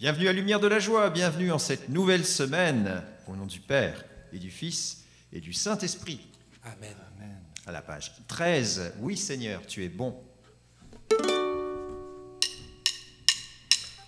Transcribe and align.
Bienvenue 0.00 0.28
à 0.28 0.32
Lumière 0.32 0.60
de 0.60 0.68
la 0.68 0.78
Joie, 0.78 1.10
bienvenue 1.10 1.50
en 1.50 1.58
cette 1.58 1.88
nouvelle 1.88 2.24
semaine, 2.24 3.02
au 3.26 3.34
nom 3.34 3.46
du 3.46 3.58
Père 3.58 4.04
et 4.32 4.38
du 4.38 4.48
Fils 4.48 5.02
et 5.32 5.40
du 5.40 5.52
Saint-Esprit. 5.52 6.20
Amen. 6.62 6.94
À 7.66 7.72
la 7.72 7.82
page 7.82 8.12
13, 8.28 8.94
oui 9.00 9.16
Seigneur, 9.16 9.60
tu 9.66 9.84
es 9.84 9.88
bon. 9.88 10.14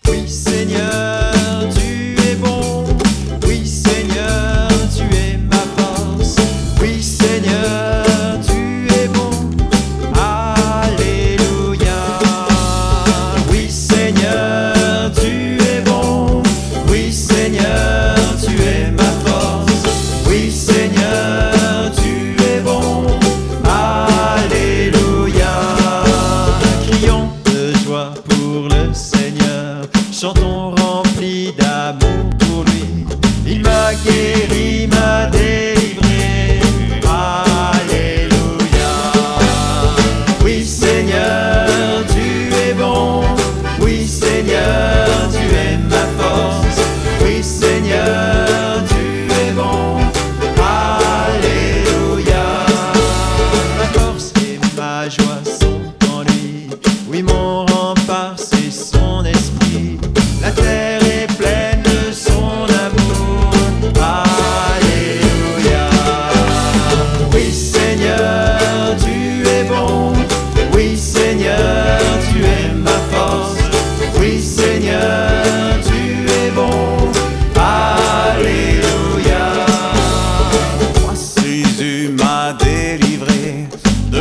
Oui 0.06 0.28
Seigneur, 0.28 1.19
Seigneur, 17.50 17.99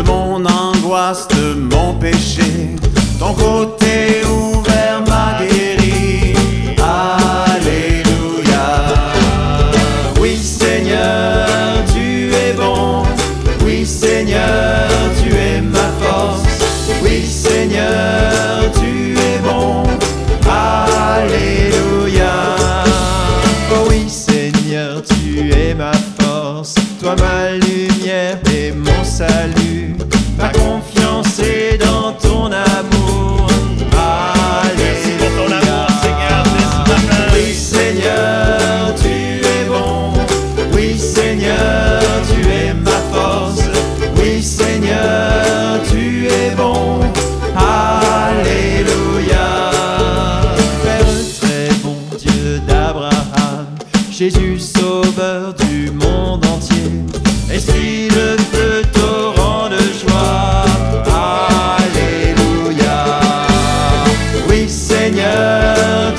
mon 0.10 0.46
angoisse, 0.46 1.28
de 1.28 1.54
mon 1.54 1.94
péché. 1.96 2.76
Ton 3.20 3.34
côté 3.34 4.24
ouvert 4.26 4.69
Oui 65.12 66.19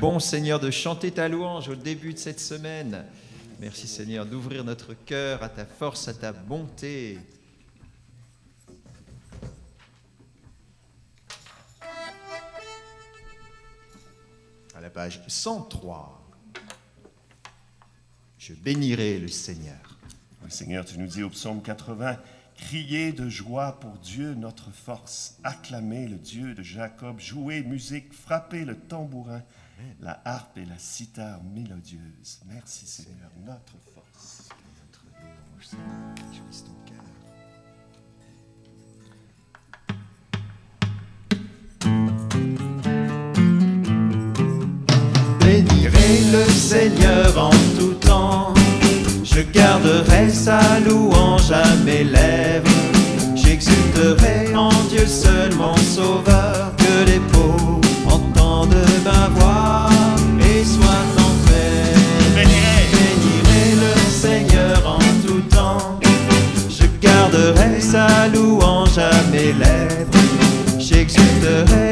bon, 0.00 0.18
Seigneur, 0.18 0.58
de 0.58 0.70
chanter 0.70 1.10
ta 1.10 1.28
louange 1.28 1.68
au 1.68 1.74
début 1.74 2.14
de 2.14 2.18
cette 2.18 2.40
semaine. 2.40 3.04
Merci, 3.60 3.86
Seigneur, 3.86 4.24
d'ouvrir 4.24 4.64
notre 4.64 4.94
cœur 4.94 5.42
à 5.42 5.50
ta 5.50 5.66
force, 5.66 6.08
à 6.08 6.14
ta 6.14 6.32
bonté. 6.32 7.18
À 14.74 14.80
la 14.80 14.88
page 14.88 15.20
103, 15.26 16.26
je 18.38 18.54
bénirai 18.54 19.18
le 19.18 19.28
Seigneur. 19.28 19.98
Seigneur, 20.48 20.86
tu 20.86 20.98
nous 20.98 21.06
dis 21.06 21.22
au 21.22 21.28
psaume 21.28 21.62
80, 21.62 22.16
Criez 22.60 23.12
de 23.12 23.28
joie 23.28 23.80
pour 23.80 23.98
Dieu 23.98 24.34
notre 24.34 24.70
force, 24.70 25.38
acclamez 25.42 26.06
le 26.06 26.18
Dieu 26.18 26.54
de 26.54 26.62
Jacob, 26.62 27.18
jouez 27.18 27.62
musique, 27.62 28.12
frappez 28.12 28.64
le 28.64 28.76
tambourin, 28.76 29.42
la 30.00 30.20
harpe 30.24 30.58
et 30.58 30.66
la 30.66 30.78
cithare 30.78 31.42
mélodieuse. 31.42 32.40
Merci 32.46 32.86
Seigneur, 32.86 33.30
notre 33.44 33.76
force. 33.94 34.48
Notre 34.78 35.04
louange, 35.20 35.66
Seigneur, 35.66 36.14
réjouisse 36.30 36.64
ton 36.64 36.76
cœur. 36.86 37.02
Bénirai 45.40 46.30
le 46.30 46.44
Seigneur 46.52 47.38
en 47.38 47.50
tout 47.76 47.94
temps. 47.94 48.54
Je 49.24 49.40
garderai 49.40 50.30
sa 50.30 50.78
louange 50.80 51.50
à 51.50 51.74
mes 51.84 52.04
lèvres. 52.04 52.29
J'exulterai 54.00 54.56
en 54.56 54.70
Dieu 54.88 55.06
seul 55.06 55.54
mon 55.56 55.76
sauveur. 55.76 56.72
Que 56.78 57.10
les 57.10 57.20
pauvres 57.32 57.80
entendent 58.06 58.74
ma 59.04 59.28
voix 59.38 59.88
et 60.40 60.64
soient 60.64 61.10
en 61.18 61.32
paix. 61.46 61.94
Bénirai. 62.34 62.86
Bénirai 62.92 63.64
le 63.84 64.10
Seigneur 64.10 64.82
en 64.86 65.26
tout 65.26 65.42
temps. 65.54 66.00
Je 66.68 66.84
garderai 67.00 67.80
sa 67.80 68.28
louange 68.28 68.96
à 68.96 69.10
mes 69.30 69.52
lèvres. 69.52 70.18
J'exulterai 70.78 71.89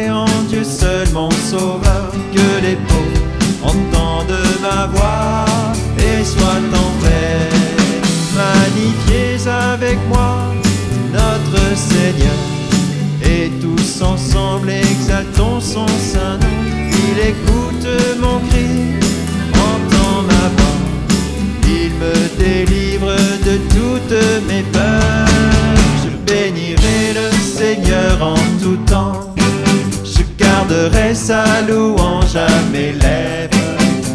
sa 31.29 31.61
louange 31.69 32.37
à 32.37 32.49
mes 32.73 32.93
lèvres. 33.05 33.67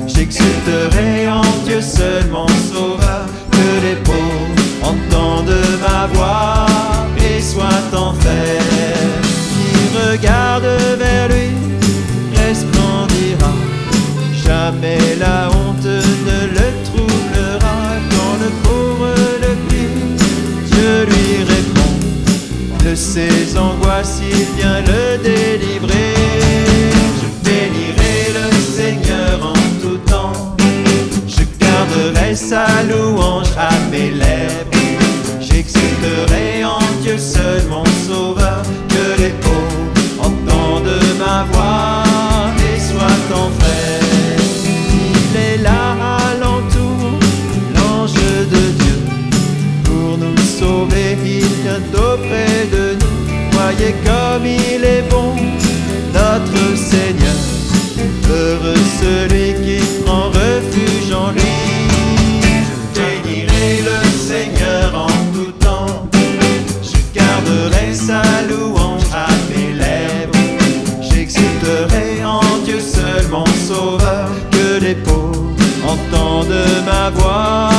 J'exulterai 0.08 1.28
en 1.28 1.46
Dieu 1.64 1.80
seul 1.80 2.26
mon 2.32 2.48
sauveur. 2.72 3.26
Que 3.56 3.70
les 3.86 3.98
pauvres 4.08 4.56
entendent 4.92 5.64
ma 5.86 6.08
voix 6.14 6.66
et 7.28 7.40
soient 7.40 7.90
en 8.06 8.14
fête. 8.24 9.26
Qui 9.52 9.70
regarde 10.00 10.70
vers 11.02 11.28
lui 11.34 11.50
resplendira. 12.36 13.54
Jamais 14.46 15.06
la 15.26 15.40
honte 15.56 15.94
ne 16.30 16.40
le 16.58 16.68
troublera. 16.88 17.78
Quand 18.14 18.36
le 18.44 18.50
pauvre 18.66 19.14
le 19.44 19.52
prie, 19.66 20.00
Dieu 20.72 20.94
lui 21.12 21.30
répond. 21.54 21.96
De 22.84 22.96
ses 22.96 23.56
angoisses, 23.56 24.20
il 24.32 24.46
vient 24.58 24.82
le 24.92 24.93
Je 67.54 67.70
garderai 67.70 67.94
sa 67.94 68.22
louange 68.50 69.04
à 69.14 69.28
mes 69.50 69.74
lèvres. 69.74 70.34
J'exulterai 71.02 72.24
en 72.26 72.42
Dieu 72.66 72.80
seul 72.80 73.28
mon 73.30 73.46
sauveur. 73.68 74.30
Que 74.52 74.84
les 74.84 74.96
pauvres 74.96 75.52
entendent 75.86 76.66
ma 76.86 77.10
voix 77.12 77.70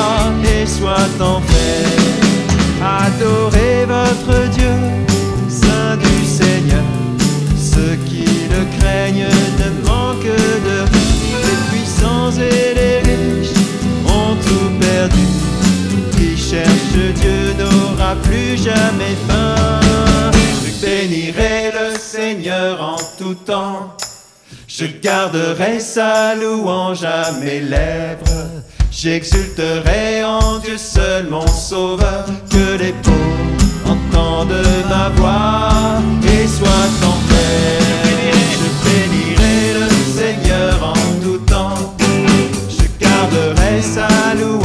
et 0.45 0.67
soient 0.67 1.17
en 1.21 1.41
paix. 1.41 1.87
Adorez 2.83 3.87
votre 3.87 4.49
Dieu, 4.51 4.75
Saint 5.49 5.97
du 5.97 6.25
Seigneur. 6.25 6.85
Ceux 7.57 7.97
qui 8.07 8.27
le 8.53 8.79
craignent 8.79 9.35
ne 9.61 9.89
manquent 9.89 10.41
de 10.69 10.79
rien. 10.93 11.39
Les 11.47 11.59
puissants 11.71 12.31
et 12.39 12.75
les 12.81 12.99
riches 13.09 13.59
ont 14.07 14.37
tout 14.47 14.71
perdu. 14.81 15.27
Qui 16.17 16.37
cherche 16.37 17.15
Dieu 17.21 17.55
n'aura 17.59 18.15
plus 18.23 18.57
jamais 18.57 19.17
faim. 19.27 19.44
Seigneur 22.17 22.81
en 22.81 22.97
tout 23.19 23.35
temps. 23.35 23.93
Je 24.69 24.85
garderai 25.03 25.81
sa 25.81 26.37
louange 26.37 27.03
à 27.03 27.33
mes 27.41 27.59
lèvres. 27.59 28.47
J'exulterai 28.93 30.23
en 30.23 30.59
Dieu 30.59 30.79
seul 30.79 31.27
mon 31.29 31.45
sauveur. 31.49 32.25
Que 32.53 32.79
les 32.79 32.93
pauvres 33.03 33.95
entendent 33.95 34.65
ma 34.89 35.09
voix 35.17 36.01
et 36.23 36.47
soient 36.47 36.95
en 37.03 37.17
paix. 37.29 38.31
Je 38.59 38.69
bénirai 38.85 39.59
le 39.81 39.89
Seigneur 40.17 40.95
en 40.95 41.21
tout 41.21 41.39
temps. 41.39 41.97
Je 42.69 43.05
garderai 43.05 43.83
sa 43.83 44.07
louange 44.39 44.64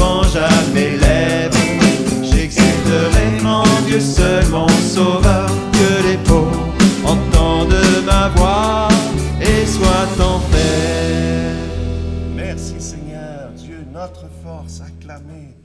notre 13.99 14.29
force, 14.41 14.79
acclamez 14.79 15.57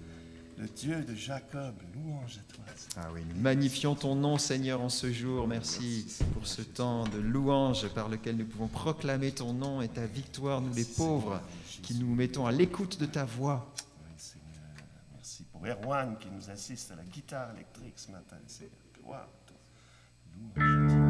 le 0.58 0.66
Dieu 0.66 1.04
de 1.04 1.14
Jacob. 1.14 1.72
Louange 1.94 2.38
à 2.38 2.52
toi. 2.52 2.64
Seigneur. 2.74 3.08
Ah 3.08 3.12
oui, 3.14 3.20
magnifions 3.36 3.94
ton 3.94 4.16
nom, 4.16 4.38
Seigneur, 4.38 4.80
en 4.80 4.88
ce 4.88 5.12
jour. 5.12 5.46
Merci 5.46 6.04
pour 6.32 6.44
ce 6.44 6.62
temps 6.62 7.04
de 7.04 7.18
louange 7.18 7.86
par 7.90 8.08
lequel 8.08 8.36
nous 8.36 8.44
pouvons 8.44 8.66
proclamer 8.66 9.30
ton 9.30 9.52
nom 9.52 9.82
et 9.82 9.88
ta 9.88 10.04
victoire, 10.06 10.60
nous 10.60 10.74
les 10.74 10.84
pauvres, 10.84 11.40
qui 11.82 11.94
nous 11.94 12.12
mettons 12.12 12.44
à 12.44 12.50
l'écoute 12.50 12.98
de 12.98 13.06
ta 13.06 13.24
voix. 13.24 13.72
Oui, 14.04 14.10
Seigneur, 14.16 14.64
merci 15.12 15.44
pour 15.52 15.64
Erwan 15.64 16.16
qui 16.18 16.26
nous 16.28 16.50
assiste 16.50 16.90
à 16.90 16.96
la 16.96 17.04
guitare 17.04 17.52
électrique 17.54 17.94
ce 17.94 18.10
matin. 18.10 18.36
Seigneur, 18.48 18.72
gloire 19.00 19.28
à 19.28 19.46
toi. 19.46 19.56
Louange 20.56 20.80
à 20.82 21.06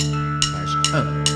toi. 0.00 0.52
Page 0.52 0.76
1. 0.92 1.29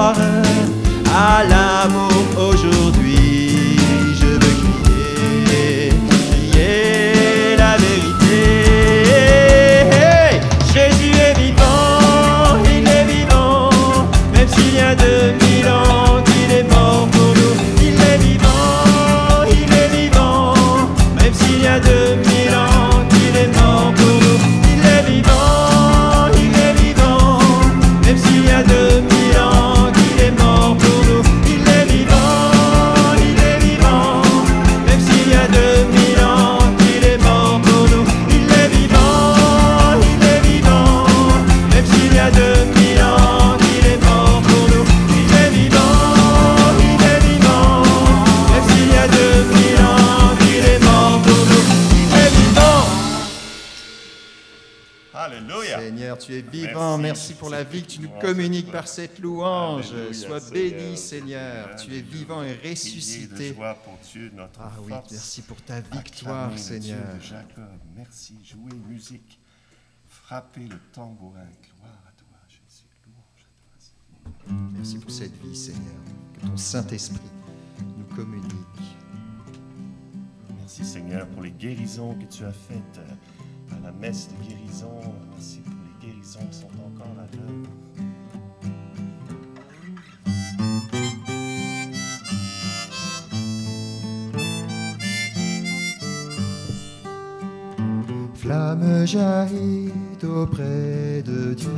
heart. 0.00 0.29
Par 58.80 58.88
cette 58.88 59.18
louange. 59.18 59.92
Alléluia, 59.92 60.14
Sois 60.14 60.50
béni, 60.50 60.96
Seigneur. 60.96 61.76
Tu 61.76 61.94
es 61.96 62.00
vivant 62.00 62.42
et 62.42 62.54
ressuscité. 62.54 63.50
de 63.50 63.54
joie 63.54 63.74
pour 63.74 63.98
Dieu, 64.10 64.30
notre 64.34 64.60
Ah 64.62 64.72
oui, 64.82 64.92
merci 65.10 65.42
pour 65.42 65.60
ta 65.62 65.80
victoire, 65.80 66.48
Dieu 66.48 66.58
Seigneur. 66.58 67.14
de 67.14 67.20
Jacob. 67.20 67.78
Merci. 67.94 68.34
Jouer 68.42 68.72
musique. 68.88 69.38
Frapper 70.08 70.62
le 70.66 70.78
tambourin. 70.92 71.40
Gloire 71.62 72.00
à 72.08 72.12
toi, 72.12 72.38
Jésus. 72.48 72.84
Louange 73.06 73.44
à 73.44 73.52
toi, 73.60 73.76
Seigneur. 73.78 74.70
Merci 74.74 74.98
pour 74.98 75.10
cette 75.10 75.36
vie, 75.42 75.56
Seigneur. 75.56 76.00
Que 76.34 76.46
ton 76.46 76.56
Saint-Esprit 76.56 77.20
nous 77.98 78.16
communique. 78.16 78.96
Merci 80.58 80.84
Seigneur 80.84 81.26
pour 81.28 81.42
les 81.42 81.50
guérisons 81.50 82.14
que 82.14 82.24
tu 82.32 82.44
as 82.44 82.52
faites 82.52 82.98
euh, 82.98 83.76
à 83.76 83.80
la 83.80 83.92
messe 83.92 84.28
de 84.28 84.48
guérison. 84.48 85.00
Merci 85.32 85.60
pour 85.60 85.74
les 85.74 86.06
guérisons 86.12 86.46
qui 86.50 86.58
sont 86.58 86.66
encore 86.86 87.16
à 87.18 87.36
l'œuvre. 87.36 87.68
Flamme 98.50 99.06
jaillit 99.06 99.92
auprès 100.24 101.22
de 101.24 101.54
Dieu. 101.54 101.70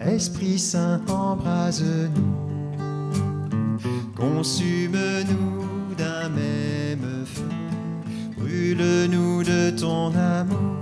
Esprit 0.00 0.58
Saint, 0.58 1.02
embrase-nous. 1.10 2.38
Consume-nous 4.16 5.94
d'un 5.98 6.30
même 6.30 7.26
feu. 7.26 7.42
Brûle-nous 8.38 9.42
de 9.44 9.68
ton 9.78 10.06
amour. 10.16 10.78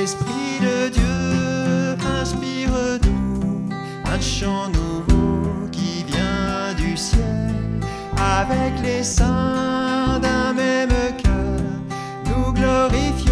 Esprit 0.00 0.60
de 0.60 0.88
Dieu, 0.90 1.96
inspire-nous 2.20 3.70
un 4.04 4.20
chant 4.20 4.68
nouveau 4.68 5.68
qui 5.72 6.04
vient 6.04 6.72
du 6.76 6.96
ciel. 6.96 7.50
Avec 8.16 8.74
les 8.84 9.02
saints 9.02 10.20
d'un 10.20 10.52
même 10.52 10.90
cœur, 11.20 11.58
nous 12.26 12.52
glorifions 12.52 13.31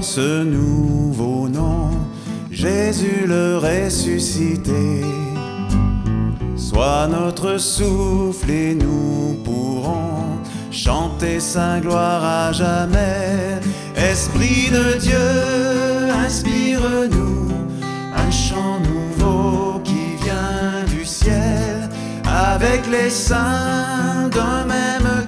ce 0.00 0.42
nouveau 0.42 1.48
nom, 1.48 1.90
Jésus 2.50 3.26
le 3.26 3.58
ressuscité. 3.58 5.02
Sois 6.56 7.08
notre 7.08 7.58
souffle 7.58 8.50
et 8.50 8.74
nous 8.74 9.36
pourrons 9.44 10.40
chanter 10.70 11.40
sa 11.40 11.78
gloire 11.80 12.24
à 12.24 12.52
jamais. 12.52 13.60
Esprit 13.96 14.70
de 14.70 14.98
Dieu, 14.98 15.28
inspire-nous 16.24 17.48
un 18.16 18.30
chant 18.30 18.80
nouveau 18.80 19.80
qui 19.84 20.24
vient 20.24 20.84
du 20.88 21.04
ciel. 21.04 21.90
Avec 22.24 22.86
les 22.90 23.10
saints 23.10 24.28
d'un 24.30 24.64
même 24.64 25.23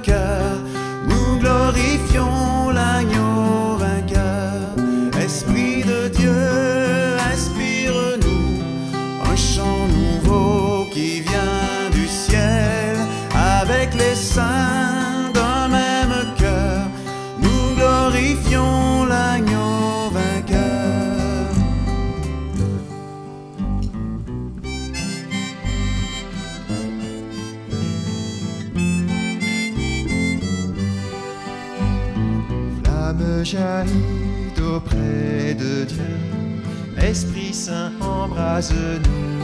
embrase-nous. 38.56 39.36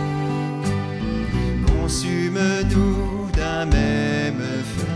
Consume-nous 1.66 3.28
d'un 3.37 3.66
même 3.66 4.42
feu. 4.76 4.87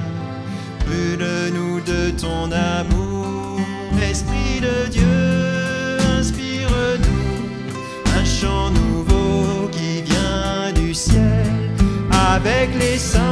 Brûle-nous 0.86 1.80
de 1.80 2.10
ton 2.10 2.50
amour. 2.50 3.60
Esprit 4.10 4.60
de 4.60 4.88
Dieu, 4.90 5.98
inspire-nous 6.18 7.48
un 8.18 8.24
chant 8.24 8.70
nouveau 8.70 9.68
qui 9.70 10.02
vient 10.02 10.72
du 10.74 10.94
ciel. 10.94 11.70
Avec 12.10 12.70
les 12.78 12.98
saints 12.98 13.25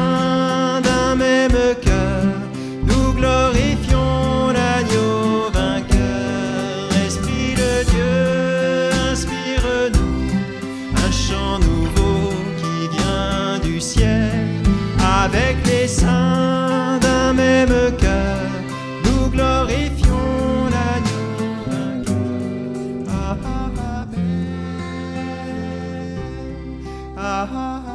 amen. 27.44 27.93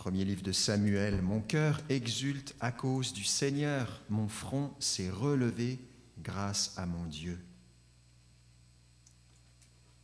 Premier 0.00 0.24
livre 0.24 0.42
de 0.42 0.50
Samuel, 0.50 1.20
mon 1.20 1.42
cœur 1.42 1.78
exulte 1.90 2.54
à 2.58 2.72
cause 2.72 3.12
du 3.12 3.22
Seigneur, 3.22 4.00
mon 4.08 4.28
front 4.28 4.74
s'est 4.80 5.10
relevé 5.10 5.78
grâce 6.22 6.72
à 6.78 6.86
mon 6.86 7.04
Dieu. 7.04 7.38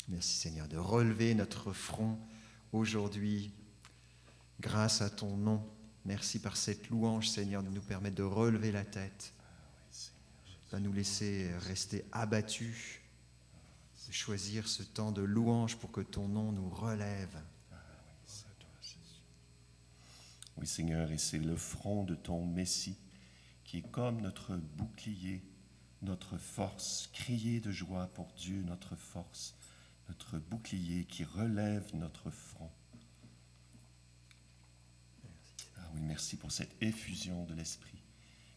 Merci 0.09 0.37
Seigneur 0.37 0.69
de 0.69 0.77
relever 0.77 1.35
notre 1.35 1.73
front 1.73 2.19
aujourd'hui 2.75 3.55
grâce 4.61 5.01
à 5.01 5.09
ton 5.09 5.35
nom. 5.35 5.67
Merci 6.05 6.41
par 6.41 6.59
cette 6.59 6.91
louange 6.91 7.31
Seigneur 7.31 7.63
de 7.63 7.71
nous 7.71 7.81
permettre 7.81 8.17
de 8.17 8.23
relever 8.23 8.73
la 8.73 8.85
tête, 8.85 9.33
de 10.73 10.79
nous 10.79 10.93
laisser 10.93 11.51
rester 11.61 12.05
abattus, 12.13 13.01
de 14.07 14.13
choisir 14.13 14.69
ce 14.69 14.83
temps 14.83 15.11
de 15.11 15.23
louange 15.23 15.79
pour 15.79 15.91
que 15.91 16.03
ton 16.03 16.29
nom 16.29 16.53
nous 16.53 16.69
relève. 16.69 17.41
Oui, 20.57 20.67
Seigneur, 20.67 21.11
et 21.11 21.19
c'est 21.19 21.39
le 21.39 21.57
front 21.57 22.05
de 22.05 22.15
ton 22.15 22.45
Messie 22.45 22.99
qui 23.65 23.79
est 23.79 23.91
comme 23.91 24.21
notre 24.21 24.57
bouclier, 24.57 25.43
notre 26.03 26.39
force. 26.39 27.11
Crier 27.13 27.61
de 27.61 27.73
joie 27.73 28.07
pour 28.15 28.33
Dieu, 28.35 28.63
notre 28.63 28.97
force, 28.97 29.55
notre 30.09 30.39
bouclier 30.39 31.05
qui 31.05 31.25
relève 31.25 31.95
notre 31.95 32.31
front. 32.31 32.71
Ah 35.77 35.91
oui, 35.95 36.01
merci 36.03 36.37
pour 36.37 36.53
cette 36.53 36.81
effusion 36.83 37.45
de 37.45 37.55
l'Esprit 37.55 38.03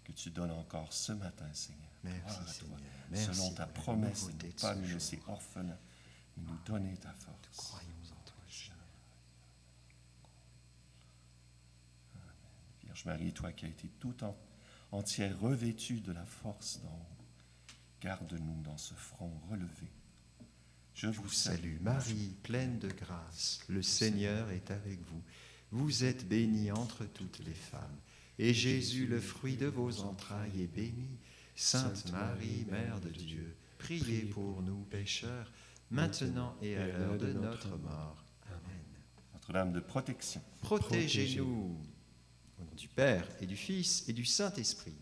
que 0.03 0.11
tu 0.11 0.29
donnes 0.29 0.51
encore 0.51 0.93
ce 0.93 1.11
matin, 1.11 1.47
Seigneur. 1.53 1.89
Merci, 2.03 2.37
toi. 2.37 2.47
Seigneur. 2.47 2.79
Merci 3.11 3.33
Selon 3.33 3.53
ta 3.53 3.65
promesse, 3.65 4.27
ne 4.27 4.51
pas 4.51 4.75
nous 4.75 4.87
laisser 4.87 5.19
orphelins, 5.27 5.77
mais 6.37 6.43
nous 6.43 6.57
donner 6.65 6.95
ta 6.97 7.11
force. 7.13 7.57
Croyons 7.57 7.89
en 8.11 8.23
toi, 8.25 8.43
Seigneur. 8.47 8.77
Vierge 12.89 13.05
Marie, 13.05 13.33
toi 13.33 13.51
qui 13.51 13.65
as 13.65 13.69
été 13.69 13.87
tout 13.99 14.23
en, 14.23 14.35
entière 14.91 15.39
revêtue 15.39 15.99
de 16.01 16.11
la 16.11 16.25
force 16.25 16.81
d'en 16.81 16.89
haut, 16.89 17.73
garde-nous 18.01 18.63
dans 18.63 18.77
ce 18.77 18.95
front 18.95 19.31
relevé. 19.51 19.91
Je 20.95 21.05
vous 21.05 21.29
salue, 21.29 21.79
Marie, 21.81 22.35
pleine 22.41 22.79
de 22.79 22.87
grâce, 22.87 23.61
le 23.69 23.83
Seigneur 23.83 24.49
est 24.49 24.71
avec 24.71 24.99
vous. 25.03 25.21
Vous 25.69 26.03
êtes 26.03 26.27
bénie 26.27 26.71
entre 26.71 27.05
toutes 27.05 27.37
les 27.45 27.53
femmes, 27.53 27.99
et 28.39 28.55
Jésus, 28.55 29.05
le 29.05 29.19
fruit 29.19 29.55
de 29.55 29.67
vos 29.67 30.01
entrailles, 30.01 30.63
est 30.63 30.75
béni. 30.75 31.19
Sainte 31.55 32.11
Marie, 32.11 32.65
Mère 32.71 32.99
de 33.01 33.09
Dieu, 33.09 33.55
priez 33.77 34.21
pour 34.21 34.63
nous 34.63 34.81
pécheurs, 34.85 35.51
maintenant 35.91 36.55
et 36.63 36.75
à 36.75 36.87
l'heure 36.87 37.19
de 37.19 37.33
notre 37.33 37.77
mort. 37.77 38.25
Amen. 38.47 38.81
Notre-Dame 39.35 39.73
de 39.73 39.79
protection. 39.79 40.41
Protégez-nous 40.61 41.77
au 42.59 42.63
nom 42.63 42.75
du 42.75 42.87
Père 42.87 43.27
et 43.41 43.45
du 43.45 43.55
Fils 43.55 44.07
et 44.07 44.13
du 44.13 44.25
Saint-Esprit. 44.25 44.95